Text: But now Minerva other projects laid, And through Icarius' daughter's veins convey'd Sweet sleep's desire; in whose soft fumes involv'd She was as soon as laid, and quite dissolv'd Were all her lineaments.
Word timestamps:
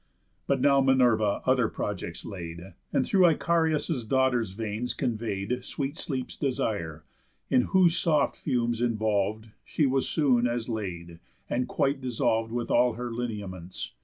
But 0.47 0.61
now 0.61 0.81
Minerva 0.81 1.43
other 1.45 1.67
projects 1.67 2.25
laid, 2.25 2.73
And 2.91 3.05
through 3.05 3.29
Icarius' 3.35 4.03
daughter's 4.03 4.53
veins 4.53 4.95
convey'd 4.95 5.63
Sweet 5.63 5.95
sleep's 5.95 6.35
desire; 6.35 7.03
in 7.51 7.61
whose 7.69 7.97
soft 7.99 8.35
fumes 8.37 8.81
involv'd 8.81 9.49
She 9.63 9.85
was 9.85 10.05
as 10.05 10.09
soon 10.09 10.47
as 10.47 10.67
laid, 10.67 11.19
and 11.47 11.67
quite 11.67 12.01
dissolv'd 12.01 12.51
Were 12.51 12.63
all 12.75 12.93
her 12.93 13.11
lineaments. 13.11 13.91